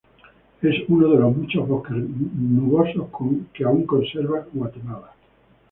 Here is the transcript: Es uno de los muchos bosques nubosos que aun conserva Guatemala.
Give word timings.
Es 0.63 0.75
uno 0.87 1.09
de 1.09 1.19
los 1.19 1.37
muchos 1.37 1.67
bosques 1.67 1.95
nubosos 1.95 3.05
que 3.53 3.63
aun 3.63 3.85
conserva 3.85 4.47
Guatemala. 4.51 5.11